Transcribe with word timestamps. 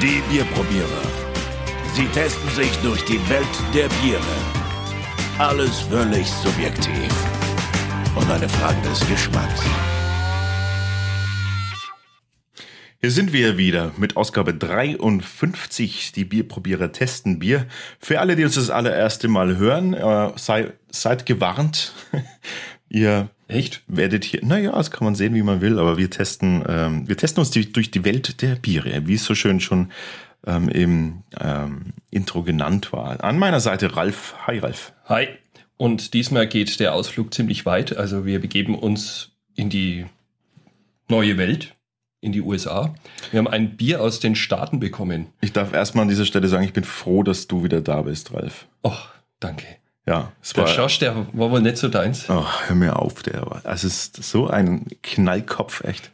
Die 0.00 0.22
Bierprobierer. 0.30 1.02
Sie 1.94 2.06
testen 2.14 2.48
sich 2.50 2.70
durch 2.82 3.04
die 3.04 3.18
Welt 3.28 3.46
der 3.74 3.88
Biere. 4.00 4.22
Alles 5.38 5.80
völlig 5.80 6.30
subjektiv. 6.30 7.12
Und 8.14 8.30
eine 8.30 8.48
Frage 8.48 8.80
des 8.82 9.00
Geschmacks. 9.08 9.60
Hier 13.00 13.10
sind 13.10 13.32
wir 13.32 13.58
wieder 13.58 13.90
mit 13.96 14.16
Ausgabe 14.16 14.54
53. 14.54 16.12
Die 16.12 16.24
Bierprobierer 16.24 16.92
testen 16.92 17.40
Bier. 17.40 17.66
Für 17.98 18.20
alle, 18.20 18.36
die 18.36 18.44
uns 18.44 18.54
das 18.54 18.70
allererste 18.70 19.26
Mal 19.26 19.56
hören, 19.56 19.94
äh, 19.94 20.30
sei, 20.36 20.74
seid 20.92 21.26
gewarnt. 21.26 21.92
Ihr 22.88 23.28
Echt? 23.48 23.82
werdet 23.86 24.24
hier, 24.24 24.44
naja, 24.44 24.72
das 24.72 24.90
kann 24.90 25.04
man 25.04 25.14
sehen, 25.14 25.34
wie 25.34 25.42
man 25.42 25.60
will, 25.60 25.78
aber 25.78 25.98
wir 25.98 26.10
testen, 26.10 26.64
ähm, 26.68 27.08
wir 27.08 27.16
testen 27.16 27.40
uns 27.40 27.50
die, 27.50 27.72
durch 27.72 27.90
die 27.90 28.04
Welt 28.04 28.42
der 28.42 28.56
Biere, 28.56 29.06
wie 29.06 29.14
es 29.14 29.24
so 29.24 29.34
schön 29.34 29.60
schon 29.60 29.90
ähm, 30.46 30.68
im 30.68 31.22
ähm, 31.40 31.92
Intro 32.10 32.42
genannt 32.42 32.92
war. 32.92 33.22
An 33.22 33.38
meiner 33.38 33.60
Seite 33.60 33.96
Ralf. 33.96 34.34
Hi 34.46 34.58
Ralf. 34.58 34.92
Hi. 35.06 35.28
Und 35.76 36.14
diesmal 36.14 36.48
geht 36.48 36.80
der 36.80 36.94
Ausflug 36.94 37.32
ziemlich 37.32 37.64
weit. 37.64 37.96
Also 37.96 38.26
wir 38.26 38.40
begeben 38.40 38.74
uns 38.74 39.30
in 39.54 39.70
die 39.70 40.06
neue 41.08 41.38
Welt, 41.38 41.74
in 42.20 42.32
die 42.32 42.40
USA. 42.40 42.94
Wir 43.30 43.38
haben 43.38 43.48
ein 43.48 43.76
Bier 43.76 44.02
aus 44.02 44.20
den 44.20 44.34
Staaten 44.34 44.80
bekommen. 44.80 45.28
Ich 45.40 45.52
darf 45.52 45.72
erstmal 45.72 46.02
an 46.02 46.08
dieser 46.08 46.24
Stelle 46.24 46.48
sagen, 46.48 46.64
ich 46.64 46.72
bin 46.72 46.84
froh, 46.84 47.22
dass 47.22 47.46
du 47.46 47.64
wieder 47.64 47.80
da 47.80 48.02
bist, 48.02 48.32
Ralf. 48.34 48.66
Oh, 48.82 48.96
danke. 49.40 49.66
Ja, 50.08 50.32
es 50.42 50.54
Der 50.54 50.64
war. 50.64 50.70
Schorsch, 50.70 50.98
der 51.00 51.14
war 51.34 51.50
wohl 51.50 51.60
nicht 51.60 51.76
so 51.76 51.88
deins. 51.88 52.30
Oh, 52.30 52.46
hör 52.66 52.74
mir 52.74 52.98
auf, 52.98 53.22
der 53.22 53.42
war. 53.42 53.60
Es 53.64 53.84
ist 53.84 54.22
so 54.24 54.48
ein 54.48 54.86
Knallkopf, 55.02 55.84
echt. 55.84 56.10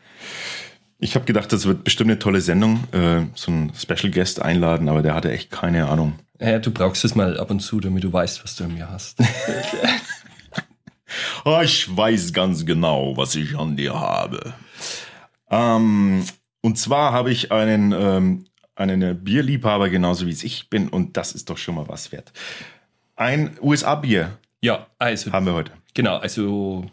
Ich 0.98 1.15
habe 1.15 1.25
gedacht, 1.27 1.52
das 1.52 1.65
wird 1.65 1.85
bestimmt 1.85 2.10
eine 2.10 2.18
tolle 2.18 2.41
Sendung, 2.41 2.88
äh, 2.91 3.21
so 3.37 3.52
einen 3.52 3.73
Special 3.73 4.10
Guest 4.10 4.43
einladen, 4.43 4.88
aber 4.88 5.02
der 5.02 5.15
hatte 5.15 5.30
echt 5.30 5.52
keine 5.52 5.87
Ahnung. 5.87 6.18
Ja, 6.41 6.59
du 6.59 6.73
brauchst 6.73 7.05
es 7.05 7.15
mal 7.15 7.38
ab 7.38 7.52
und 7.52 7.60
zu, 7.60 7.79
damit 7.79 8.02
du 8.02 8.13
weißt, 8.13 8.43
was 8.43 8.57
du 8.57 8.65
an 8.65 8.74
mir 8.74 8.91
hast. 8.91 9.21
Ah, 11.45 11.61
ich 11.63 11.96
weiß 11.96 12.33
ganz 12.33 12.66
genau, 12.66 13.16
was 13.16 13.37
ich 13.37 13.57
an 13.57 13.77
dir 13.77 13.95
habe. 13.95 14.55
Ähm, 15.51 16.24
und 16.63 16.79
zwar 16.79 17.13
habe 17.13 17.30
ich 17.30 17.52
einen, 17.52 17.93
ähm, 17.93 18.46
einen 18.74 19.23
Bierliebhaber, 19.23 19.88
genauso 19.88 20.27
wie 20.27 20.33
es 20.33 20.43
ich 20.43 20.68
bin, 20.68 20.88
und 20.88 21.16
das 21.16 21.33
ist 21.33 21.49
doch 21.49 21.59
schon 21.59 21.77
mal 21.77 21.87
was 21.87 22.11
wert. 22.11 22.33
Ein 23.16 23.57
USA-Bier 23.60 24.38
ja, 24.65 24.87
also 24.98 25.30
haben 25.30 25.45
wir 25.45 25.52
heute. 25.52 25.73
Genau, 25.93 26.16
also 26.16 26.87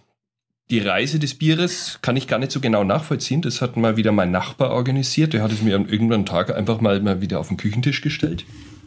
die 0.69 0.79
Reise 0.79 1.19
des 1.19 1.35
Bieres 1.35 1.99
kann 2.01 2.17
ich 2.17 2.27
gar 2.27 2.37
nicht 2.37 2.51
so 2.51 2.59
genau 2.59 2.83
nachvollziehen. 2.83 3.41
Das 3.41 3.61
hat 3.61 3.77
mal 3.77 3.95
wieder 3.95 4.11
mein 4.11 4.29
Nachbar 4.29 4.71
organisiert. 4.71 5.31
Der 5.31 5.41
hat 5.41 5.53
es 5.53 5.61
mir 5.61 5.77
an 5.77 5.87
irgendeinem 5.87 6.25
Tag 6.25 6.53
einfach 6.53 6.81
mal, 6.81 6.99
mal 6.99 7.21
wieder 7.21 7.39
auf 7.39 7.47
den 7.47 7.55
Küchentisch 7.55 8.01
gestellt. 8.01 8.43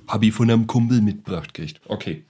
Habe 0.07 0.27
ich 0.27 0.35
von 0.35 0.51
einem 0.51 0.67
Kumpel 0.67 1.01
mitgebracht 1.01 1.55
gekriegt. 1.55 1.81
Okay. 1.89 2.25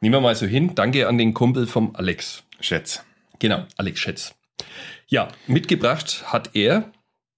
Nehmen 0.00 0.14
wir 0.14 0.20
mal 0.20 0.36
so 0.36 0.46
hin. 0.46 0.76
Danke 0.76 1.08
an 1.08 1.18
den 1.18 1.34
Kumpel 1.34 1.66
vom 1.66 1.96
Alex. 1.96 2.44
Schätz. 2.60 3.04
Genau, 3.40 3.64
Alex 3.76 3.98
Schätz. 3.98 4.36
Ja, 5.08 5.26
mitgebracht 5.48 6.22
hat 6.32 6.50
er. 6.54 6.88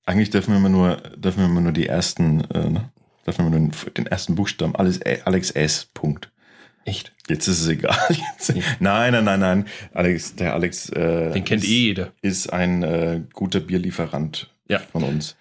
Eigentlich 0.05 0.29
dürfen 0.29 0.53
wir 0.53 0.59
immer 0.59 0.69
nur, 0.69 0.97
dürfen 1.17 1.39
wir 1.39 1.47
immer 1.47 1.63
nur 1.63 1.73
die 1.73 1.87
ersten, 1.87 2.43
äh, 2.51 2.69
ne? 2.69 2.91
dürfen 3.27 3.47
wir 3.47 3.59
nur 3.59 3.71
den, 3.71 3.95
den 3.97 4.07
ersten 4.07 4.35
Buchstaben, 4.35 4.77
alles, 4.77 4.99
äh, 4.99 5.21
Alex 5.25 5.53
S. 5.53 5.89
Punkt. 5.95 6.31
Echt? 6.87 7.13
Jetzt 7.29 7.47
ist 7.49 7.61
es 7.61 7.69
egal. 7.69 7.97
Jetzt, 8.09 8.55
nein, 8.81 9.13
nein, 9.13 9.25
nein, 9.25 9.41
nein. 9.41 9.67
Alex, 9.93 10.35
der 10.37 10.55
Alex 10.55 10.89
äh, 10.91 11.33
Den 11.33 11.45
kennt 11.45 11.63
ist, 11.65 11.69
eh 11.69 11.83
jeder. 11.89 12.13
ist 12.23 12.53
ein 12.53 12.83
äh, 12.83 13.21
guter 13.35 13.61
Bierlieferant 13.61 14.49
Ja. 14.69 14.79
von 14.79 15.03
uns. 15.03 15.37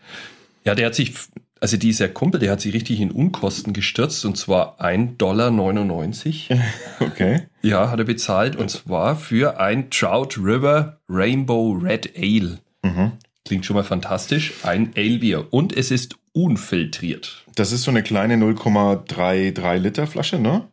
Ja, 0.66 0.74
der 0.76 0.88
hat 0.88 0.96
sich, 0.96 1.14
also 1.62 1.78
dieser 1.78 2.10
Kumpel, 2.10 2.40
der 2.40 2.52
hat 2.52 2.62
sich 2.62 2.74
richtig 2.74 3.00
in 3.00 3.12
Unkosten 3.12 3.72
gestürzt 3.74 4.26
und 4.26 4.36
zwar 4.38 4.82
1,99 4.82 5.18
Dollar. 5.18 6.64
Okay. 7.00 7.44
Ja, 7.62 7.90
hat 7.92 8.00
er 8.00 8.06
bezahlt 8.06 8.56
und 8.56 8.70
zwar 8.70 9.16
für 9.16 9.60
ein 9.60 9.90
Trout 9.92 10.38
River 10.38 11.00
Rainbow 11.08 11.74
Red 11.74 12.12
Ale. 12.18 12.58
Mhm. 12.84 13.12
Klingt 13.46 13.66
schon 13.68 13.76
mal 13.76 13.84
fantastisch. 13.84 14.54
Ein 14.64 14.92
Ale-Bier 14.98 15.46
und 15.52 15.78
es 15.78 15.92
ist 15.92 16.16
unfiltriert. 16.34 17.44
Das 17.56 17.72
ist 17.72 17.84
so 17.84 17.92
eine 17.92 18.02
kleine 18.02 18.36
0,33 18.38 19.78
Liter 19.78 20.08
Flasche, 20.08 20.40
ne? 20.40 20.68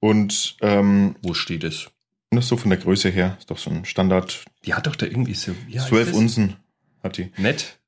Und 0.00 0.56
ähm, 0.60 1.16
Wo 1.22 1.34
steht 1.34 1.64
es? 1.64 1.90
das 2.30 2.48
so 2.48 2.56
von 2.58 2.68
der 2.70 2.78
Größe 2.78 3.08
her 3.08 3.36
ist 3.38 3.50
doch 3.50 3.56
so 3.56 3.70
ein 3.70 3.84
Standard. 3.86 4.44
Die 4.66 4.74
hat 4.74 4.86
doch 4.86 4.96
da 4.96 5.06
irgendwie 5.06 5.32
so. 5.34 5.52
Heißt 5.72 5.88
12 5.88 6.08
es? 6.10 6.14
Unzen 6.14 6.56
hat 7.02 7.16
die. 7.16 7.30
Nett? 7.38 7.78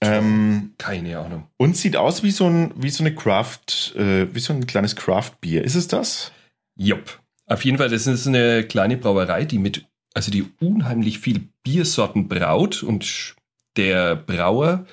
Ähm, 0.00 0.72
Keine 0.78 1.18
Ahnung. 1.18 1.46
und 1.58 1.76
sieht 1.76 1.94
aus 1.96 2.22
wie 2.22 2.30
so 2.30 2.46
ein, 2.46 2.72
wie 2.74 2.88
so 2.88 3.02
eine 3.04 3.14
Craft, 3.14 3.94
äh, 3.96 4.34
wie 4.34 4.40
so 4.40 4.54
ein 4.54 4.66
kleines 4.66 4.96
Craft-Bier. 4.96 5.62
Ist 5.62 5.74
es 5.74 5.88
das? 5.88 6.32
Jupp. 6.74 7.20
Auf 7.46 7.64
jeden 7.66 7.76
Fall, 7.76 7.90
das 7.90 8.06
ist 8.06 8.26
eine 8.26 8.64
kleine 8.64 8.96
Brauerei, 8.96 9.44
die 9.44 9.58
mit, 9.58 9.84
also 10.14 10.30
die 10.30 10.48
unheimlich 10.60 11.18
viel 11.18 11.48
Biersorten 11.62 12.28
braut 12.28 12.82
und 12.82 13.34
der 13.76 14.16
Brauer, 14.16 14.86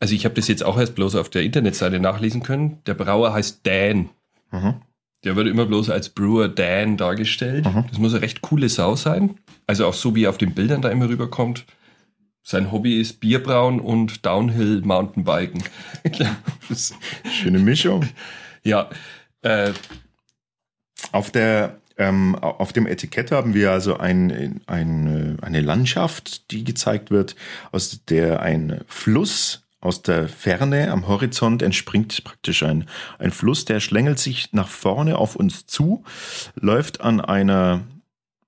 also 0.00 0.14
ich 0.14 0.24
habe 0.26 0.34
das 0.34 0.48
jetzt 0.48 0.64
auch 0.64 0.78
erst 0.78 0.94
bloß 0.96 1.14
auf 1.14 1.30
der 1.30 1.42
Internetseite 1.42 1.98
nachlesen 1.98 2.42
können, 2.42 2.82
der 2.84 2.94
Brauer 2.94 3.32
heißt 3.32 3.66
Dan. 3.66 4.10
Mhm. 4.50 4.82
Der 5.24 5.36
wird 5.36 5.48
immer 5.48 5.66
bloß 5.66 5.90
als 5.90 6.08
Brewer 6.08 6.48
Dan 6.48 6.96
dargestellt. 6.96 7.66
Mhm. 7.66 7.84
Das 7.88 7.98
muss 7.98 8.14
eine 8.14 8.22
recht 8.22 8.40
coole 8.40 8.68
Sau 8.68 8.96
sein. 8.96 9.38
Also 9.66 9.86
auch 9.86 9.94
so, 9.94 10.14
wie 10.14 10.24
er 10.24 10.30
auf 10.30 10.38
den 10.38 10.54
Bildern 10.54 10.82
da 10.82 10.88
immer 10.88 11.08
rüberkommt. 11.08 11.66
Sein 12.42 12.72
Hobby 12.72 12.98
ist 12.98 13.20
Bierbrauen 13.20 13.80
und 13.80 14.24
Downhill 14.24 14.80
Mountainbiken. 14.80 15.62
Schöne 17.30 17.58
Mischung. 17.58 18.08
ja, 18.64 18.88
äh, 19.42 19.72
Auf 21.12 21.30
der 21.30 21.80
ähm, 22.00 22.34
auf 22.36 22.72
dem 22.72 22.86
Etikett 22.86 23.30
haben 23.30 23.52
wir 23.52 23.72
also 23.72 23.98
ein, 23.98 24.62
ein, 24.66 25.36
äh, 25.38 25.44
eine 25.44 25.60
Landschaft, 25.60 26.50
die 26.50 26.64
gezeigt 26.64 27.10
wird, 27.10 27.36
aus 27.72 28.04
der 28.06 28.40
ein 28.40 28.80
Fluss 28.86 29.66
aus 29.80 30.02
der 30.02 30.28
Ferne 30.28 30.90
am 30.90 31.08
Horizont 31.08 31.62
entspringt 31.62 32.22
praktisch 32.24 32.62
ein, 32.62 32.86
ein 33.18 33.30
Fluss, 33.30 33.64
der 33.64 33.80
schlängelt 33.80 34.18
sich 34.18 34.52
nach 34.52 34.68
vorne 34.68 35.16
auf 35.16 35.36
uns 35.36 35.66
zu, 35.66 36.04
läuft 36.54 37.00
an 37.00 37.20
einer, 37.20 37.86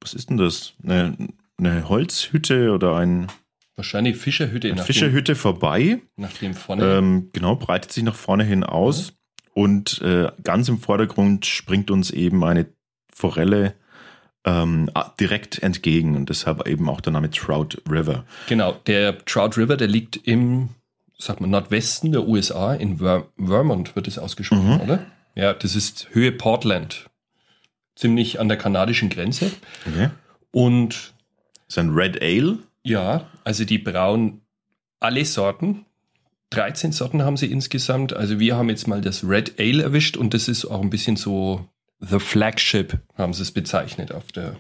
was 0.01 0.15
ist 0.15 0.31
denn 0.31 0.37
das? 0.37 0.75
Eine, 0.83 1.17
eine 1.59 1.89
Holzhütte 1.89 2.73
oder 2.73 2.97
ein, 2.97 3.29
wahrscheinlich 3.77 4.17
Fischerhütte 4.17 4.71
eine 4.71 4.83
Fischerhütte 4.83 5.35
vorbei. 5.35 5.81
Dem, 5.81 6.03
nach 6.17 6.33
dem 6.33 6.55
vorne. 6.55 6.85
Ähm, 6.85 7.31
genau, 7.33 7.57
breitet 7.57 7.93
sich 7.93 8.03
nach 8.03 8.15
vorne 8.15 8.45
hin 8.45 8.65
aus. 8.65 9.15
Und 9.55 10.01
äh, 10.03 10.31
ganz 10.43 10.69
im 10.69 10.79
Vordergrund 10.79 11.47
springt 11.47 11.91
uns 11.91 12.11
eben 12.11 12.43
eine 12.43 12.67
Forelle 13.13 13.75
ähm, 14.45 14.91
direkt 15.21 15.63
entgegen. 15.63 16.17
Und 16.17 16.31
deshalb 16.31 16.67
eben 16.67 16.89
auch 16.89 17.01
der 17.01 17.13
Name 17.13 17.31
Trout 17.31 17.77
River. 17.91 18.25
Genau, 18.49 18.73
der 18.87 19.25
Trout 19.25 19.57
River, 19.57 19.77
der 19.77 19.89
liegt 19.89 20.17
im, 20.17 20.71
sag 21.25 21.41
mal, 21.41 21.47
Nordwesten 21.47 22.13
der 22.13 22.27
USA, 22.27 22.75
in 22.75 22.99
Ver 22.99 23.27
Vermont 23.39 23.95
wird 23.97 24.09
es 24.09 24.19
ausgesprochen, 24.19 24.75
Mhm. 24.75 24.81
oder? 24.81 25.07
Ja, 25.35 25.53
das 25.55 25.75
ist 25.77 26.09
Höhe 26.13 26.33
Portland. 26.33 27.07
Ziemlich 27.97 28.41
an 28.41 28.49
der 28.49 28.57
kanadischen 28.59 29.09
Grenze. 29.11 29.51
Okay. 29.87 30.11
Und 30.51 31.13
ist 31.69 31.79
ein 31.79 31.91
Red 31.91 32.21
Ale. 32.23 32.59
ja, 32.85 33.27
also 33.45 33.65
die 33.65 33.79
brauen 33.79 34.41
alle 35.01 35.25
Sorten. 35.25 35.85
13 36.51 36.93
Sorten 36.93 37.23
haben 37.23 37.37
sie 37.39 37.47
insgesamt. 37.51 38.13
Also 38.13 38.39
wir 38.39 38.57
haben 38.57 38.69
jetzt 38.69 38.87
mal 38.87 39.01
das 39.01 39.25
Red 39.27 39.59
Ale 39.59 39.83
erwischt 39.83 40.17
und 40.17 40.35
das 40.35 40.49
ist 40.49 40.65
auch 40.67 40.83
ein 40.83 40.91
bisschen 40.91 41.17
so 41.17 41.67
The 42.01 42.19
Flagship, 42.19 42.99
haben 43.17 43.33
sie 43.33 43.43
es 43.43 43.53
bezeichnet 43.53 44.13
auf 44.13 44.33
der, 44.33 44.57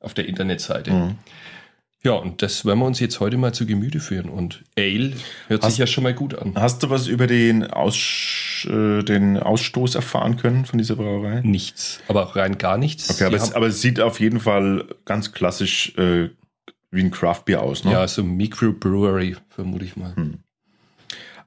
auf 0.00 0.14
der 0.14 0.26
Internetseite. 0.26 0.92
Mhm. 0.92 1.14
Ja, 2.04 2.12
und 2.12 2.42
das 2.42 2.64
werden 2.64 2.78
wir 2.78 2.86
uns 2.86 3.00
jetzt 3.00 3.18
heute 3.18 3.36
mal 3.36 3.52
zu 3.52 3.66
Gemüte 3.66 3.98
führen. 3.98 4.28
Und 4.28 4.62
Ale 4.78 5.14
hört 5.48 5.62
Hast- 5.64 5.72
sich 5.72 5.78
ja 5.78 5.86
schon 5.86 6.04
mal 6.04 6.14
gut 6.14 6.34
an. 6.38 6.52
Hast 6.54 6.82
du 6.82 6.90
was 6.90 7.08
über 7.08 7.26
den, 7.26 7.64
Aus, 7.64 8.66
äh, 8.70 9.02
den 9.02 9.36
Ausstoß 9.36 9.96
erfahren 9.96 10.36
können 10.36 10.64
von 10.64 10.78
dieser 10.78 10.94
Brauerei? 10.94 11.40
Nichts, 11.42 12.00
aber 12.06 12.24
auch 12.24 12.36
rein 12.36 12.56
gar 12.58 12.78
nichts. 12.78 13.10
Okay, 13.10 13.24
aber 13.24 13.36
es, 13.36 13.52
aber 13.52 13.66
es 13.66 13.80
sieht 13.80 14.00
auf 14.00 14.20
jeden 14.20 14.38
Fall 14.38 14.84
ganz 15.04 15.32
klassisch 15.32 15.92
äh, 15.98 16.28
wie 16.92 17.00
ein 17.02 17.10
Craft-Bier 17.10 17.62
aus. 17.62 17.84
Ne? 17.84 17.92
ja, 17.92 18.06
so 18.06 18.22
Microbrewery, 18.22 19.36
vermute 19.50 19.84
ich 19.84 19.96
mal. 19.96 20.14
Hm. 20.14 20.38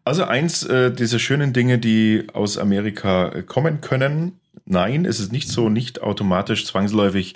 Also 0.03 0.23
eins 0.25 0.63
äh, 0.63 0.91
dieser 0.91 1.19
schönen 1.19 1.53
Dinge, 1.53 1.77
die 1.77 2.25
aus 2.33 2.57
Amerika 2.57 3.29
äh, 3.29 3.43
kommen 3.43 3.81
können. 3.81 4.39
Nein, 4.65 5.05
es 5.05 5.19
ist 5.19 5.31
nicht 5.31 5.47
so, 5.47 5.69
nicht 5.69 6.01
automatisch 6.01 6.65
zwangsläufig. 6.65 7.35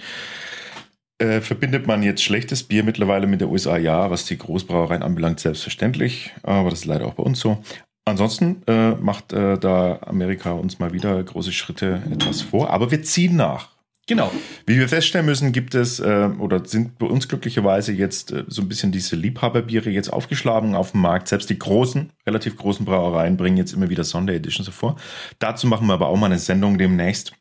Äh, 1.17 1.39
verbindet 1.39 1.87
man 1.87 2.03
jetzt 2.03 2.23
schlechtes 2.23 2.63
Bier 2.63 2.83
mittlerweile 2.83 3.25
mit 3.25 3.39
der 3.39 3.49
USA? 3.49 3.77
Ja, 3.77 4.11
was 4.11 4.25
die 4.25 4.37
Großbrauereien 4.37 5.01
anbelangt, 5.01 5.39
selbstverständlich. 5.39 6.33
Aber 6.43 6.69
das 6.69 6.79
ist 6.79 6.85
leider 6.85 7.05
auch 7.05 7.13
bei 7.13 7.23
uns 7.23 7.39
so. 7.39 7.63
Ansonsten 8.03 8.61
äh, 8.67 8.91
macht 8.91 9.33
äh, 9.33 9.57
da 9.57 9.99
Amerika 10.05 10.51
uns 10.51 10.77
mal 10.77 10.93
wieder 10.93 11.21
große 11.23 11.51
Schritte 11.51 12.01
etwas 12.11 12.41
vor. 12.41 12.69
Aber 12.69 12.91
wir 12.91 13.01
ziehen 13.01 13.35
nach. 13.35 13.69
Genau. 14.07 14.31
Wie 14.67 14.77
wir 14.77 14.87
feststellen 14.87 15.25
müssen, 15.25 15.51
gibt 15.51 15.73
es 15.73 15.99
äh, 15.99 16.29
oder 16.37 16.63
sind 16.65 16.99
bei 16.99 17.07
uns 17.07 17.27
glücklicherweise 17.27 17.91
jetzt 17.91 18.31
äh, 18.31 18.43
so 18.47 18.61
ein 18.61 18.67
bisschen 18.67 18.91
diese 18.91 19.15
Liebhaberbiere 19.15 19.89
jetzt 19.89 20.13
aufgeschlagen 20.13 20.75
auf 20.75 20.91
dem 20.91 21.01
Markt. 21.01 21.29
Selbst 21.29 21.49
die 21.49 21.57
großen, 21.57 22.11
relativ 22.27 22.55
großen 22.57 22.85
Brauereien 22.85 23.37
bringen 23.37 23.57
jetzt 23.57 23.73
immer 23.73 23.89
wieder 23.89 24.03
Sondereditions 24.03 24.67
hervor. 24.67 24.97
Dazu 25.39 25.65
machen 25.65 25.87
wir 25.87 25.93
aber 25.93 26.09
auch 26.09 26.17
mal 26.17 26.27
eine 26.27 26.37
Sendung 26.37 26.77
demnächst 26.77 27.33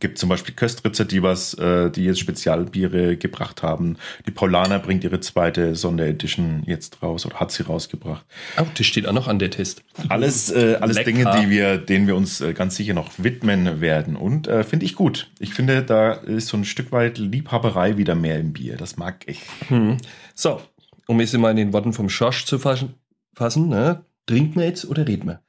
gibt 0.00 0.18
zum 0.18 0.28
Beispiel 0.28 0.54
Köstritzer, 0.54 1.04
die 1.04 1.22
was, 1.22 1.54
äh, 1.54 1.90
die 1.90 2.04
jetzt 2.04 2.18
Spezialbiere 2.18 3.16
gebracht 3.16 3.62
haben. 3.62 3.96
Die 4.26 4.30
Paulaner 4.30 4.78
bringt 4.78 5.04
ihre 5.04 5.20
zweite 5.20 5.76
Sonderedition 5.76 6.62
jetzt 6.66 7.02
raus 7.02 7.26
oder 7.26 7.38
hat 7.38 7.52
sie 7.52 7.62
rausgebracht. 7.62 8.24
Oh, 8.58 8.66
das 8.76 8.86
steht 8.86 9.06
auch 9.06 9.12
noch 9.12 9.28
an 9.28 9.38
der 9.38 9.50
Test. 9.50 9.84
Alles, 10.08 10.50
äh, 10.50 10.78
alles 10.80 10.96
Lecker. 10.96 11.12
Dinge, 11.12 11.40
die 11.40 11.50
wir, 11.50 11.78
denen 11.78 12.06
wir 12.06 12.16
uns 12.16 12.40
äh, 12.40 12.52
ganz 12.52 12.76
sicher 12.76 12.94
noch 12.94 13.10
widmen 13.18 13.80
werden. 13.80 14.16
Und 14.16 14.48
äh, 14.48 14.64
finde 14.64 14.86
ich 14.86 14.96
gut. 14.96 15.30
Ich 15.38 15.54
finde, 15.54 15.82
da 15.82 16.12
ist 16.12 16.48
so 16.48 16.56
ein 16.56 16.64
Stück 16.64 16.92
weit 16.92 17.18
Liebhaberei 17.18 17.96
wieder 17.96 18.14
mehr 18.14 18.40
im 18.40 18.52
Bier. 18.52 18.76
Das 18.76 18.96
mag 18.96 19.24
ich. 19.26 19.42
Hm. 19.68 19.98
So, 20.34 20.60
um 21.06 21.20
es 21.20 21.32
mal 21.34 21.50
in 21.50 21.56
den 21.56 21.72
Worten 21.72 21.92
vom 21.92 22.08
Schorsch 22.08 22.46
zu 22.46 22.58
fassen, 22.58 22.94
fassen 23.34 23.68
ne? 23.68 24.04
trinken 24.26 24.60
wir 24.60 24.66
jetzt 24.66 24.84
oder 24.86 25.06
reden 25.06 25.26
wir? 25.26 25.42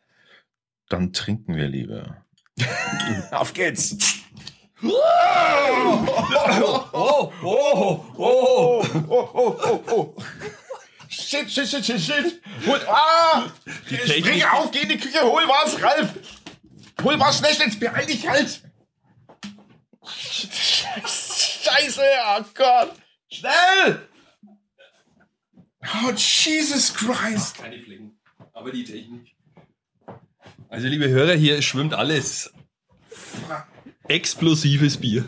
Dann 0.89 1.13
trinken 1.13 1.55
wir 1.55 1.67
lieber. 1.67 2.25
Auf 3.31 3.53
geht's! 3.53 4.20
Oh, 4.83 6.05
oh, 6.07 6.89
oh, 6.93 7.33
oh. 7.43 8.05
oh, 8.17 8.83
oh, 9.07 9.59
oh, 9.63 9.83
oh. 9.87 10.15
Shit, 11.07 11.51
shit, 11.51 11.67
shit, 11.67 11.85
shit, 11.85 11.99
shit. 11.99 12.41
Hol, 12.65 12.79
ah! 12.87 13.51
Spring 13.85 14.43
auf, 14.43 14.71
geh 14.71 14.81
in 14.81 14.89
die 14.89 14.97
Küche, 14.97 15.21
hol 15.21 15.47
was, 15.47 15.81
Ralf! 15.81 16.13
Hol 17.03 17.19
was, 17.19 17.37
schnell, 17.37 17.53
schnell, 17.53 17.69
beeil 17.79 18.05
dich 18.05 18.27
halt! 18.27 18.61
Scheiße, 21.05 22.01
oh 22.27 22.43
Gott! 22.53 22.93
Schnell! 23.29 24.07
Oh, 25.83 26.11
Jesus 26.11 26.93
Christ! 26.93 27.57
Keine 27.57 27.79
Flecken, 27.79 28.17
aber 28.53 28.71
die 28.71 28.83
Technik. 28.83 29.35
Also, 30.69 30.87
liebe 30.87 31.09
Hörer, 31.09 31.33
hier 31.33 31.61
schwimmt 31.61 31.93
alles. 31.93 32.53
Explosives 34.15 34.97
Bier. 34.97 35.23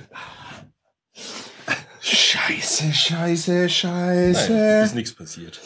Scheiße, 2.01 2.93
scheiße, 2.93 3.51
Nein, 3.53 3.69
scheiße. 3.69 4.81
ist 4.83 4.95
nichts 4.95 5.13
passiert. 5.13 5.61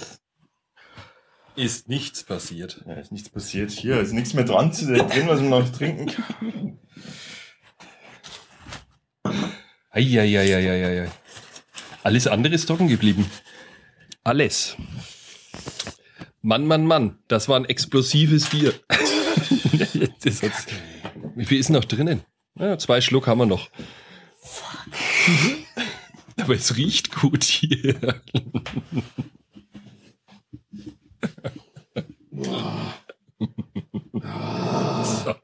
Ist 1.56 1.90
nichts 1.90 2.24
passiert. 2.24 2.84
Ja, 2.86 2.94
ist 2.94 3.12
nichts 3.12 3.30
passiert. 3.30 3.72
Hier 3.72 4.00
ist 4.00 4.14
nichts 4.14 4.36
mehr 4.36 4.44
dran 4.44 4.72
zu 4.72 4.86
drin, 4.86 5.28
was 5.28 5.40
man 5.42 5.50
noch 5.50 5.70
trinken 5.72 6.06
kann. 6.06 6.80
Eieieiei. 9.90 11.10
Alles 12.04 12.28
andere 12.28 12.54
ist 12.54 12.68
trocken 12.68 12.88
geblieben. 12.88 13.26
Alles. 14.24 14.76
Mann, 16.44 16.68
Mann, 16.68 16.86
Mann, 16.86 17.18
das 17.28 17.50
war 17.50 17.56
ein 17.60 17.66
explosives 17.66 18.46
Bier. 18.52 18.76
das 20.24 20.44
hat's- 20.44 20.68
Wie 21.36 21.46
viel 21.46 21.60
ist 21.60 21.70
noch 21.72 21.84
drinnen? 21.86 22.22
Ja, 22.60 22.78
zwei 22.78 23.02
Schluck 23.02 23.28
haben 23.28 23.40
wir 23.40 23.46
noch. 23.46 23.70
Aber 26.40 26.56
es 26.56 26.76
riecht 26.76 27.14
gut 27.14 27.44
hier. 27.44 27.96
So, 35.04 35.36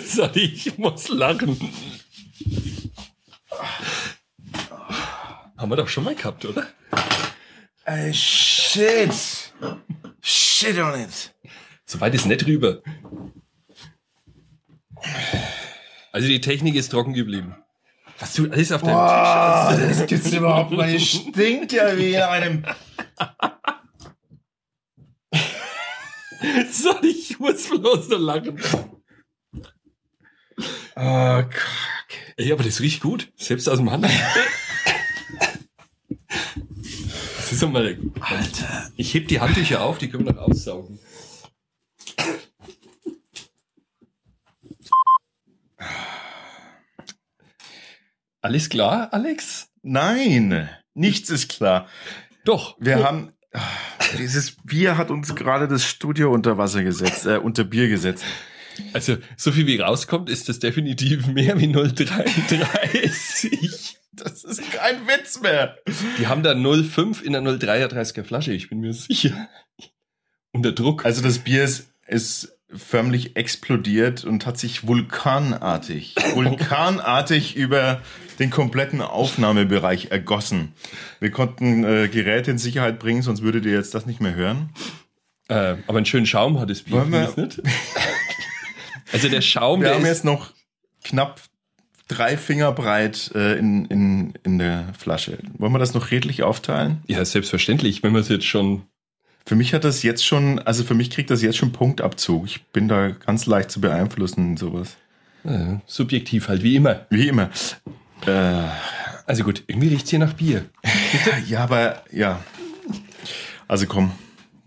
sorry, 0.00 0.44
ich 0.54 0.78
muss 0.78 1.08
lachen. 1.08 1.58
Haben 5.56 5.70
wir 5.70 5.76
doch 5.76 5.88
schon 5.88 6.04
mal 6.04 6.14
gehabt, 6.14 6.44
oder? 6.44 6.66
Ey, 7.84 8.12
shit. 8.14 9.12
Shit 10.20 10.78
on 10.78 11.00
it. 11.00 11.34
So 11.84 12.00
weit 12.00 12.14
ist 12.14 12.26
nicht 12.26 12.46
rüber. 12.46 12.82
Also 16.22 16.30
die 16.30 16.40
Technik 16.40 16.76
ist 16.76 16.90
trocken 16.90 17.14
geblieben. 17.14 17.56
Was 18.20 18.34
du 18.34 18.48
alles 18.48 18.70
auf 18.70 18.82
deinem 18.82 18.94
Boah, 18.94 19.72
Tisch 19.74 19.88
hast. 19.88 20.00
das 20.00 20.06
gibt's 20.06 20.32
überhaupt 20.32 20.70
nicht. 20.70 20.84
Hier 20.88 21.00
stinkt 21.00 21.72
ja 21.72 21.98
wie 21.98 22.14
in 22.14 22.22
einem. 22.22 22.64
Sorry, 26.70 27.08
ich 27.08 27.40
muss 27.40 27.68
bloß 27.68 28.06
so 28.06 28.16
lachen. 28.18 28.56
Oh, 30.94 30.96
Kack. 31.42 31.56
Ey, 32.36 32.52
aber 32.52 32.62
das 32.62 32.78
riecht 32.78 33.02
gut. 33.02 33.32
Selbst 33.34 33.68
aus 33.68 33.78
dem 33.78 33.90
Handel. 33.90 34.12
Das 37.36 37.52
ist 37.52 37.62
doch 37.64 37.70
mal. 37.70 37.98
Alter. 38.20 38.90
Ich 38.96 39.12
heb 39.12 39.26
die 39.28 39.40
Handtücher 39.40 39.82
auf, 39.82 39.98
die 39.98 40.08
können 40.08 40.24
wir 40.24 40.32
noch 40.32 40.42
aussaugen. 40.42 40.98
Alles 48.42 48.68
klar, 48.68 49.08
Alex? 49.12 49.68
Nein, 49.82 50.68
nichts 50.94 51.30
ist 51.30 51.48
klar. 51.48 51.88
Doch. 52.44 52.76
Wir 52.80 53.04
haben. 53.04 53.32
ah, 53.52 53.60
Dieses 54.18 54.56
Bier 54.64 54.98
hat 54.98 55.10
uns 55.10 55.34
gerade 55.36 55.68
das 55.68 55.86
Studio 55.86 56.32
unter 56.32 56.58
Wasser 56.58 56.82
gesetzt, 56.82 57.24
äh, 57.24 57.38
unter 57.38 57.64
Bier 57.64 57.88
gesetzt. 57.88 58.24
Also, 58.94 59.16
so 59.36 59.52
viel 59.52 59.66
wie 59.66 59.78
rauskommt, 59.78 60.28
ist 60.28 60.48
das 60.48 60.58
definitiv 60.58 61.26
mehr 61.28 61.58
wie 61.60 61.66
0,33. 61.66 63.96
Das 64.14 64.44
ist 64.44 64.60
kein 64.72 65.06
Witz 65.06 65.40
mehr. 65.40 65.76
Die 66.18 66.26
haben 66.26 66.42
da 66.42 66.52
0,5 66.52 67.22
in 67.22 67.32
der 67.32 67.42
0,33er 67.42 68.24
Flasche, 68.24 68.52
ich 68.52 68.68
bin 68.68 68.80
mir 68.80 68.92
sicher. 68.92 69.48
Unter 70.52 70.72
Druck. 70.72 71.04
Also 71.04 71.22
das 71.22 71.38
Bier 71.38 71.64
ist, 71.64 71.92
ist 72.06 72.51
förmlich 72.74 73.36
explodiert 73.36 74.24
und 74.24 74.46
hat 74.46 74.58
sich 74.58 74.86
vulkanartig, 74.86 76.14
vulkanartig 76.34 77.56
über 77.56 78.00
den 78.38 78.50
kompletten 78.50 79.00
Aufnahmebereich 79.02 80.10
ergossen. 80.10 80.72
Wir 81.20 81.30
konnten 81.30 81.84
äh, 81.84 82.08
Geräte 82.08 82.50
in 82.50 82.58
Sicherheit 82.58 82.98
bringen, 82.98 83.22
sonst 83.22 83.42
würdet 83.42 83.64
ihr 83.66 83.72
jetzt 83.72 83.94
das 83.94 84.06
nicht 84.06 84.20
mehr 84.20 84.34
hören. 84.34 84.70
Äh, 85.48 85.76
aber 85.86 85.98
einen 85.98 86.06
schönen 86.06 86.26
Schaum 86.26 86.58
hat 86.60 86.70
das 86.70 86.82
Bier. 86.82 87.06
Wir- 87.10 87.32
nicht? 87.36 87.60
Also 89.12 89.28
der 89.28 89.42
Schaum, 89.42 89.80
Wir 89.80 89.88
der 89.88 89.96
haben 89.96 90.02
ist, 90.04 90.08
jetzt 90.08 90.24
noch 90.24 90.52
knapp 91.04 91.40
drei 92.08 92.38
Finger 92.38 92.72
breit 92.72 93.30
äh, 93.34 93.58
in, 93.58 93.84
in, 93.86 94.32
in 94.42 94.58
der 94.58 94.86
Flasche. 94.98 95.36
Wollen 95.58 95.72
wir 95.72 95.78
das 95.78 95.92
noch 95.92 96.10
redlich 96.10 96.42
aufteilen? 96.42 97.02
Ja, 97.08 97.22
selbstverständlich, 97.22 98.02
wenn 98.02 98.12
man 98.12 98.22
es 98.22 98.28
jetzt 98.30 98.46
schon. 98.46 98.82
Für 99.44 99.54
mich 99.56 99.74
hat 99.74 99.84
das 99.84 100.02
jetzt 100.02 100.24
schon, 100.24 100.58
also 100.60 100.84
für 100.84 100.94
mich 100.94 101.10
kriegt 101.10 101.30
das 101.30 101.42
jetzt 101.42 101.56
schon 101.56 101.72
Punktabzug. 101.72 102.46
Ich 102.46 102.64
bin 102.66 102.88
da 102.88 103.08
ganz 103.10 103.46
leicht 103.46 103.70
zu 103.70 103.80
beeinflussen 103.80 104.50
und 104.50 104.58
sowas. 104.58 104.96
Äh, 105.44 105.76
subjektiv 105.86 106.48
halt, 106.48 106.62
wie 106.62 106.76
immer. 106.76 107.06
Wie 107.10 107.28
immer. 107.28 107.50
Äh, 108.26 108.62
Also 109.26 109.44
gut, 109.44 109.64
irgendwie 109.66 109.88
riecht's 109.88 110.10
hier 110.10 110.18
nach 110.20 110.34
Bier. 110.34 110.64
ja, 111.48 111.60
aber 111.64 112.04
ja. 112.12 112.42
Also 113.68 113.86
komm, 113.86 114.12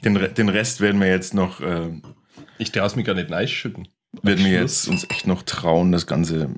den, 0.03 0.33
den 0.33 0.49
Rest 0.49 0.81
werden 0.81 0.99
wir 0.99 1.07
jetzt 1.07 1.33
noch, 1.33 1.61
äh, 1.61 1.89
Ich 2.57 2.71
darf 2.71 2.87
es 2.87 2.95
mir 2.95 3.03
gar 3.03 3.13
nicht 3.13 3.53
schütten. 3.53 3.87
werden 4.23 4.43
wir 4.45 4.51
jetzt 4.51 4.87
uns 4.87 5.05
echt 5.09 5.27
noch 5.27 5.43
trauen, 5.43 5.91
das 5.91 6.07
Ganze. 6.07 6.49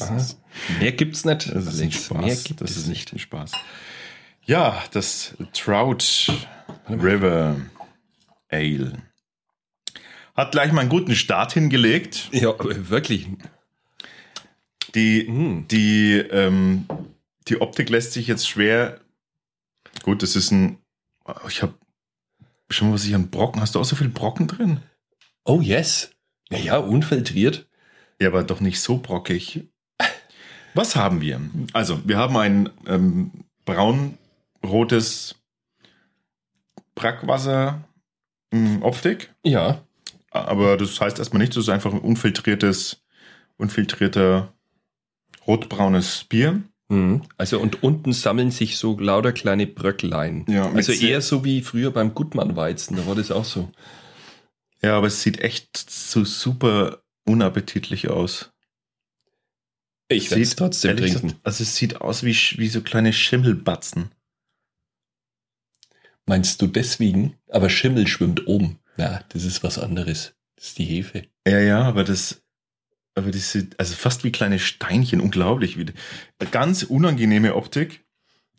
Aha. 0.00 0.26
Mehr 0.80 0.92
gibt's 0.92 1.24
nicht. 1.24 1.48
Das 1.54 1.66
ist 1.66 1.80
ein. 1.80 1.92
Spaß. 1.92 2.24
Mehr 2.24 2.36
gibt 2.36 2.60
das 2.60 2.70
es 2.70 2.76
ist 2.78 2.86
nicht. 2.88 3.12
nicht 3.12 3.14
ein 3.14 3.18
Spaß. 3.18 3.52
Ja, 4.46 4.82
das 4.92 5.34
Trout 5.52 6.32
River 6.88 7.56
Ale 8.48 9.02
hat 10.36 10.52
gleich 10.52 10.70
mal 10.70 10.82
einen 10.82 10.90
guten 10.90 11.14
Start 11.16 11.52
hingelegt. 11.54 12.28
Ja, 12.32 12.54
wirklich. 12.58 13.26
Die, 14.94 15.24
Mm. 15.28 15.66
die, 15.68 16.12
ähm, 16.30 16.86
die 17.48 17.60
Optik 17.60 17.88
lässt 17.88 18.12
sich 18.12 18.26
jetzt 18.26 18.46
schwer. 18.48 19.00
Gut, 20.02 20.22
das 20.22 20.36
ist 20.36 20.50
ein. 20.50 20.78
Ich 21.48 21.62
habe 21.62 21.74
schon 22.70 22.88
mal 22.88 22.94
was 22.94 23.06
ich 23.06 23.14
an 23.14 23.30
Brocken. 23.30 23.60
Hast 23.62 23.74
du 23.74 23.80
auch 23.80 23.84
so 23.84 23.96
viel 23.96 24.10
Brocken 24.10 24.46
drin? 24.46 24.80
Oh 25.44 25.60
yes. 25.62 26.10
Ja, 26.50 26.58
ja, 26.58 26.76
unfiltriert. 26.76 27.66
Ja, 28.20 28.28
aber 28.28 28.44
doch 28.44 28.60
nicht 28.60 28.80
so 28.80 28.98
brockig. 28.98 29.64
Was 30.74 30.96
haben 30.96 31.20
wir? 31.22 31.40
Also, 31.72 32.06
wir 32.06 32.18
haben 32.18 32.36
ein 32.36 32.68
ähm, 32.86 33.30
braun-rotes 33.64 34.18
Brackwasser 36.94 37.84
ähm, 38.52 38.82
Optik, 38.82 39.34
Ja. 39.44 39.82
aber 40.30 40.76
das 40.76 41.00
heißt 41.00 41.18
erstmal 41.18 41.40
nichts, 41.40 41.56
das 41.56 41.64
ist 41.64 41.68
einfach 41.70 41.92
ein 41.92 42.00
unfiltriertes, 42.00 43.02
unfiltrierter 43.58 44.52
rotbraunes 45.46 46.24
Bier. 46.24 46.62
Mhm. 46.88 47.22
Also 47.36 47.58
und 47.58 47.82
unten 47.82 48.12
sammeln 48.12 48.50
sich 48.50 48.78
so 48.78 48.98
lauter 48.98 49.32
kleine 49.32 49.66
Bröcklein. 49.66 50.44
Ja, 50.48 50.70
also 50.70 50.92
eher 50.92 51.20
so 51.20 51.44
wie 51.44 51.60
früher 51.62 51.90
beim 51.90 52.14
Gutmann-Weizen, 52.14 52.96
da 52.96 53.06
war 53.06 53.14
das 53.16 53.30
auch 53.30 53.44
so. 53.44 53.70
Ja, 54.82 54.96
aber 54.96 55.08
es 55.08 55.22
sieht 55.22 55.40
echt 55.40 55.76
so 55.90 56.24
super 56.24 57.02
unappetitlich 57.24 58.08
aus. 58.08 58.52
Ich 60.08 60.30
werde 60.30 60.42
es 60.42 60.54
trotzdem 60.54 60.96
trinken. 60.96 61.22
gesagt, 61.22 61.40
Also 61.42 61.64
es 61.64 61.74
sieht 61.74 62.00
aus 62.00 62.22
wie, 62.22 62.36
wie 62.58 62.68
so 62.68 62.80
kleine 62.82 63.12
Schimmelbatzen. 63.12 64.12
Meinst 66.26 66.60
du 66.60 66.66
deswegen? 66.66 67.34
Aber 67.50 67.70
Schimmel 67.70 68.06
schwimmt 68.06 68.46
oben. 68.46 68.78
Ja, 68.96 69.20
das 69.28 69.44
ist 69.44 69.62
was 69.62 69.78
anderes. 69.78 70.34
Das 70.56 70.68
ist 70.68 70.78
die 70.78 70.84
Hefe. 70.84 71.24
Ja, 71.46 71.60
ja, 71.60 71.82
aber 71.82 72.02
das, 72.02 72.42
aber 73.14 73.30
das 73.30 73.52
sieht, 73.52 73.78
also 73.78 73.94
fast 73.94 74.24
wie 74.24 74.32
kleine 74.32 74.58
Steinchen, 74.58 75.20
unglaublich. 75.20 75.78
Wie, 75.78 75.86
ganz 76.50 76.82
unangenehme 76.82 77.54
Optik. 77.54 78.02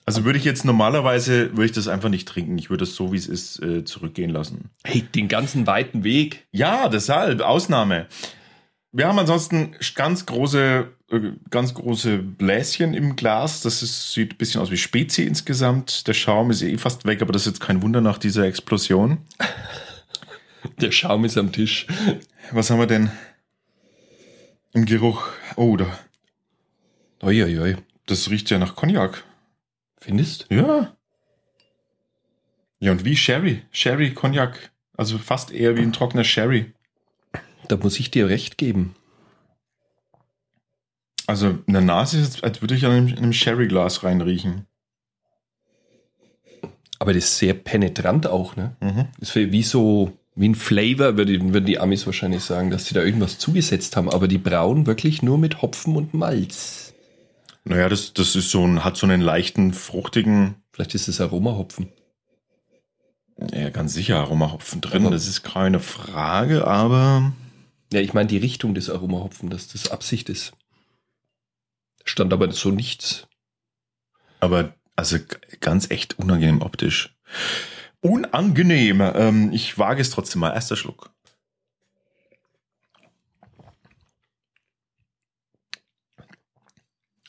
Also 0.06 0.24
würde 0.24 0.40
ich 0.40 0.46
jetzt 0.46 0.64
normalerweise, 0.64 1.52
würde 1.52 1.66
ich 1.66 1.74
das 1.74 1.90
einfach 1.90 2.08
nicht 2.08 2.30
trinken. 2.30 2.58
Ich 2.58 2.70
würde 2.70 2.86
es 2.86 2.96
so, 2.96 3.12
wie 3.12 3.18
es 3.18 3.28
ist, 3.28 3.62
äh, 3.62 3.84
zurückgehen 3.84 4.30
lassen. 4.30 4.70
Hey, 4.86 5.02
den 5.02 5.28
ganzen 5.28 5.68
weiten 5.68 6.06
Weg. 6.06 6.48
Ja, 6.54 6.88
deshalb, 6.88 7.42
Ausnahme. 7.42 8.08
Wir 8.98 9.08
haben 9.08 9.20
ansonsten 9.20 9.76
ganz 9.94 10.26
große, 10.26 10.92
äh, 11.12 11.20
ganz 11.52 11.76
große 11.76 12.18
Bläschen 12.18 12.96
im 12.96 13.16
Glas. 13.16 13.62
Das 13.62 13.84
ist, 13.84 14.12
sieht 14.12 14.34
ein 14.34 14.38
bisschen 14.38 14.60
aus 14.60 14.72
wie 14.72 14.78
Spezi 14.78 15.22
insgesamt. 15.22 16.08
Der 16.08 16.16
Schaum 16.16 16.50
ist 16.50 16.64
eh 16.64 16.80
fast 16.80 17.06
weg, 17.06 17.22
aber 17.22 17.32
das 17.32 17.44
ist 17.44 17.54
jetzt 17.54 17.60
kein 17.60 17.84
Wunder 17.84 18.02
nach 18.02 18.18
dieser 18.18 18.46
Explosion. 18.46 19.20
Der 20.82 20.92
Schaum 20.92 21.26
ist 21.26 21.38
am 21.38 21.52
Tisch. 21.52 21.86
Was 22.52 22.72
haben 22.72 22.80
wir 22.80 22.88
denn 22.88 23.12
im 24.74 24.86
Geruch? 24.86 25.28
Oh, 25.56 25.78
da, 25.78 25.86
Uiuiui. 27.22 27.78
das 28.08 28.32
riecht 28.32 28.50
ja 28.50 28.58
nach 28.58 28.76
Cognac. 28.76 29.24
Findest? 30.00 30.48
Ja. 30.50 30.98
Ja, 32.80 32.92
und 32.94 33.06
wie 33.06 33.16
Sherry. 33.16 33.62
Sherry, 33.72 34.16
Cognac. 34.16 34.72
Also 34.98 35.20
fast 35.20 35.52
eher 35.52 35.78
wie 35.78 35.82
ein 35.84 35.94
trockener 35.94 36.24
Sherry. 36.24 36.74
Da 37.68 37.78
muss 37.78 38.00
ich 38.00 38.12
dir 38.12 38.30
recht 38.30 38.58
geben. 38.58 38.96
Also 41.26 41.58
in 41.66 41.74
der 41.74 41.82
Nase 41.82 42.20
ist 42.20 42.36
es, 42.38 42.44
als 42.44 42.62
würde 42.62 42.76
ich 42.76 42.86
an 42.86 42.92
einem, 42.92 43.08
in 43.10 43.18
einem 43.18 43.34
Sherry-Glas 43.34 44.04
reinriechen. 44.04 44.66
Aber 47.00 47.14
das 47.14 47.26
ist 47.26 47.38
sehr 47.38 47.54
penetrant 47.54 48.28
auch, 48.28 48.56
ne? 48.56 48.76
Mhm. 48.80 49.08
Das 49.20 49.36
ist 49.36 49.52
wie 49.52 49.64
so, 49.64 50.14
wie 50.36 50.48
ein 50.50 50.56
Flavor, 50.56 51.18
würden, 51.18 51.54
würden 51.54 51.66
die 51.66 51.80
Amis 51.80 52.06
wahrscheinlich 52.06 52.44
sagen, 52.44 52.72
dass 52.72 52.86
sie 52.86 52.94
da 52.96 53.04
irgendwas 53.04 53.38
zugesetzt 53.38 53.96
haben. 53.98 54.10
Aber 54.10 54.28
die 54.28 54.38
brauen 54.40 54.88
wirklich 54.88 55.22
nur 55.22 55.38
mit 55.38 55.62
Hopfen 55.62 55.96
und 55.96 56.14
Malz. 56.14 56.94
Naja, 57.66 57.90
das, 57.90 58.14
das 58.14 58.36
ist 58.36 58.50
so 58.50 58.66
ein, 58.66 58.84
hat 58.86 58.96
so 58.98 59.06
einen 59.06 59.22
leichten, 59.22 59.74
fruchtigen, 59.74 60.56
Vielleicht 60.72 60.94
ist 60.96 61.08
es 61.08 61.20
Aromahopfen. 61.20 61.92
ja, 63.52 63.70
ganz 63.72 63.94
sicher 63.96 64.18
Aromahopfen 64.20 64.80
drin. 64.80 65.02
Aber- 65.08 65.12
das 65.14 65.28
ist 65.28 65.44
keine 65.44 65.80
Frage, 65.80 66.66
aber 66.66 67.34
Ja, 67.92 68.02
ich 68.02 68.14
meine 68.14 68.28
die 68.28 68.38
Richtung 68.38 68.74
des 68.74 68.90
Aromahopfen, 68.90 69.50
dass 69.50 69.70
das 69.70 69.92
Absicht 69.92 70.30
ist. 70.30 70.54
Stand 72.04 72.34
aber 72.34 72.52
so 72.52 72.72
nichts. 72.72 73.28
Aber 74.40 74.76
also 74.96 75.18
ganz 75.60 75.90
echt 75.92 76.20
unangenehm 76.20 76.62
optisch. 76.62 77.16
Unangenehm. 78.02 79.02
Ähm, 79.02 79.52
ich 79.54 79.78
wage 79.78 80.02
es 80.02 80.10
trotzdem 80.10 80.42
mal. 80.42 80.54
Erster 80.54 80.76
Schluck. 80.76 81.12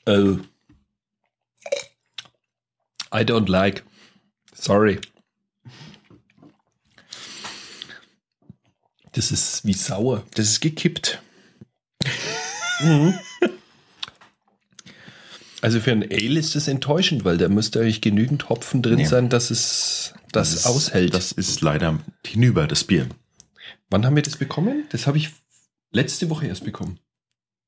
Äh, 0.07 0.37
I 3.13 3.25
don't 3.25 3.49
like. 3.49 3.85
Sorry. 4.55 5.01
Das 9.13 9.31
ist 9.33 9.65
wie 9.65 9.73
sauer. 9.73 10.25
Das 10.35 10.49
ist 10.49 10.61
gekippt. 10.61 11.21
Also 15.61 15.81
für 15.81 15.91
ein 15.91 16.03
Ale 16.05 16.39
ist 16.39 16.55
es 16.55 16.69
enttäuschend, 16.69 17.25
weil 17.25 17.37
da 17.37 17.49
müsste 17.49 17.81
eigentlich 17.81 18.01
genügend 18.01 18.49
Hopfen 18.49 18.81
drin 18.83 19.01
Ja. 19.01 19.09
sein, 19.09 19.29
dass 19.29 19.51
es 19.51 20.15
das, 20.33 20.53
ist- 20.55 20.67
aushält. 20.67 21.15
Das 21.15 21.33
ist 21.33 21.61
leider 21.63 21.99
hinüber, 22.25 22.67
das 22.67 22.85
Bier. 22.85 23.09
Wann 23.91 24.05
haben 24.07 24.15
wir 24.17 24.23
das 24.23 24.37
bekommen? 24.37 24.85
Das 24.91 25.07
habe 25.07 25.19
ich 25.19 25.31
letzte 25.91 26.31
Woche 26.31 26.47
erst 26.47 26.65
bekommen. 26.65 27.01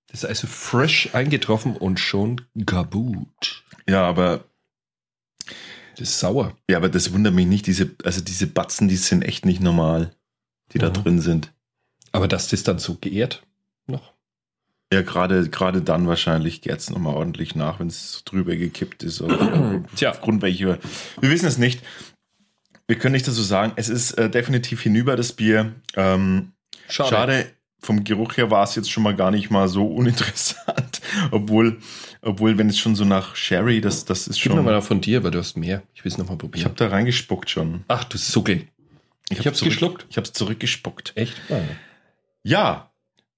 Das 0.09 0.23
ist 0.23 0.29
also 0.29 0.47
fresh 0.47 1.11
eingetroffen 1.15 1.77
und 1.77 1.99
schon 1.99 2.43
gabut. 2.65 3.65
Ja, 3.89 4.03
aber, 4.07 4.45
Das 5.97 6.11
ist 6.11 6.21
sauer. 6.21 6.57
ja, 6.69 6.77
aber 6.77 6.89
das 6.89 7.13
wundert 7.13 7.35
mich 7.35 7.47
nicht. 7.47 7.67
Diese, 7.67 7.91
also 8.05 8.21
diese 8.21 8.47
Batzen, 8.47 8.89
die 8.89 8.97
sind 8.97 9.23
echt 9.23 9.47
nicht 9.47 9.61
normal, 9.61 10.15
die 10.73 10.79
da 10.79 10.89
Mhm. 10.89 10.95
drin 10.95 11.21
sind. 11.21 11.53
Aber 12.13 12.29
dass 12.29 12.49
das 12.49 12.63
dann 12.63 12.79
so 12.79 12.97
geehrt 13.01 13.43
noch. 13.87 14.13
Ja, 14.93 15.03
gerade, 15.03 15.49
gerade 15.49 15.83
dann 15.83 16.09
wahrscheinlich 16.09 16.63
geht 16.63 16.77
es 16.79 16.91
nochmal 16.91 17.15
ordentlich 17.15 17.55
nach, 17.55 17.79
wenn 17.79 17.87
es 17.87 18.23
drüber 18.25 18.57
gekippt 18.57 19.05
ist. 19.05 19.21
Oder 19.21 19.85
Tja. 19.97 20.11
aufgrund 20.11 20.43
welcher. 20.43 20.79
Wir 21.21 21.31
wissen 21.31 21.47
es 21.47 21.59
nicht. 21.59 21.81
Wir 22.89 22.99
können 22.99 23.13
nicht 23.13 23.29
dazu 23.29 23.43
sagen. 23.43 23.73
Es 23.77 23.89
ist 23.89 24.13
äh, 24.13 24.29
definitiv 24.29 24.83
hinüber, 24.83 25.15
das 25.15 25.33
Bier. 25.33 25.75
Ähm, 25.95 26.53
schade. 26.89 27.47
Vom 27.83 28.05
Geruch 28.05 28.37
her 28.37 28.51
war 28.51 28.65
es 28.65 28.75
jetzt 28.75 28.91
schon 28.91 29.03
mal 29.05 29.15
gar 29.15 29.31
nicht 29.31 29.49
mal 29.51 29.69
so 29.69 29.87
uninteressant. 29.95 31.01
obwohl, 31.31 31.79
obwohl, 32.21 32.59
wenn 32.59 32.69
es 32.69 32.77
schon 32.79 32.97
so 32.97 33.05
nach 33.05 33.37
Sherry, 33.37 33.81
das, 33.81 34.05
das 34.05 34.27
ist 34.27 34.43
Gib 34.43 34.53
mir 34.53 34.57
schon. 34.59 34.65
mal 34.65 34.83
von 34.83 35.01
dir, 35.01 35.23
weil 35.23 35.31
du 35.31 35.39
hast 35.39 35.57
mehr. 35.57 35.83
Ich 35.95 36.05
will 36.05 36.11
es 36.11 36.19
nochmal 36.19 36.35
Ich 36.35 36.41
probieren. 36.41 36.65
habe 36.65 36.75
da 36.75 36.89
reingespuckt 36.89 37.49
schon. 37.49 37.85
Ach, 37.87 38.03
du 38.05 38.19
Suckel. 38.19 38.67
Ich 39.31 39.39
hab's 39.39 39.47
hab's 39.47 39.59
zurück- 39.59 39.71
geschluckt. 39.73 40.07
Ich 40.11 40.17
habe 40.17 40.27
es 40.27 40.33
zurückgespuckt. 40.33 41.13
Echt? 41.17 41.35
Ah. 41.51 41.61
Ja, 42.43 42.91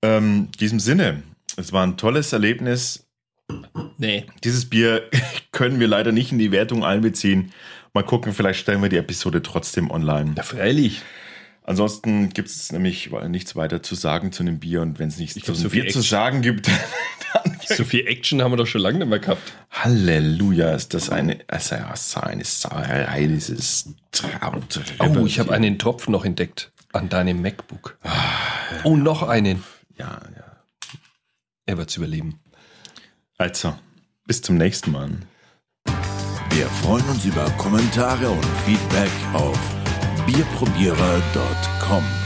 ähm, 0.03 0.49
in 0.53 0.59
diesem 0.59 0.81
Sinne. 0.81 1.23
Es 1.57 1.73
war 1.73 1.87
ein 1.87 1.97
tolles 1.97 2.33
Erlebnis. 2.33 3.07
Nee. 3.99 4.27
Dieses 4.43 4.69
Bier 4.69 5.09
können 5.53 5.79
wir 5.81 5.89
leider 5.89 6.13
nicht 6.13 6.33
in 6.33 6.39
die 6.39 6.51
Wertung 6.53 6.85
einbeziehen. 6.85 7.53
Mal 7.95 8.03
gucken, 8.05 8.33
vielleicht 8.33 8.61
stellen 8.61 8.81
wir 8.83 8.89
die 8.89 8.97
Episode 8.97 9.43
trotzdem 9.43 9.91
online. 9.91 10.35
Ja, 10.37 10.43
freilich. 10.43 11.03
Ansonsten 11.65 12.31
gibt 12.31 12.49
es 12.49 12.73
nämlich 12.73 13.11
nichts 13.29 13.55
weiter 13.55 13.83
zu 13.83 13.95
sagen 13.95 14.33
zu 14.33 14.43
einem 14.43 14.59
Bier 14.59 14.83
und 14.83 14.99
wenn 14.99 15.09
es 15.09 15.19
nichts 15.19 15.37
Ich 15.37 15.45
zu 15.45 15.55
so 15.55 15.69
viel 15.69 15.85
Bier 15.85 15.93
zu 15.93 16.01
sagen 16.01 16.43
gibt, 16.43 16.69
dann 17.33 17.59
So 17.65 17.85
viel 17.85 18.07
Action 18.07 18.43
haben 18.43 18.53
wir 18.53 18.57
doch 18.57 18.67
schon 18.67 18.81
lange 18.81 18.99
nicht 18.99 19.09
mehr 19.09 19.21
gehabt. 19.21 19.53
Halleluja, 19.71 20.75
ist 20.75 20.95
das 20.95 21.11
eine, 21.11 21.39
also 21.47 21.77
ja, 21.77 21.95
so 21.97 22.21
eine 22.21 22.45
Sauerei, 22.45 23.27
dieses 23.27 23.89
Traum. 24.11 24.63
Oh, 24.99 25.27
ich 25.27 25.39
habe 25.39 25.53
einen 25.53 25.79
Tropfen 25.79 26.13
noch 26.13 26.25
entdeckt. 26.25 26.73
An 26.93 27.09
deinem 27.09 27.41
MacBook. 27.41 27.97
Oh, 28.85 28.97
noch 28.97 29.23
einen. 29.23 29.65
Ja, 29.97 30.21
ja. 30.37 30.45
Er 31.65 31.79
wird's 31.79 31.97
überleben. 31.97 32.41
Also, 33.39 33.75
bis 34.27 34.43
zum 34.43 34.57
nächsten 34.57 34.93
Mal. 34.93 35.11
Wir 36.51 36.67
freuen 36.67 37.09
uns 37.09 37.25
über 37.25 37.49
Kommentare 37.53 38.29
und 38.29 38.45
Feedback 38.67 39.11
auf 39.33 39.82
bierprobierer.com. 40.27 42.22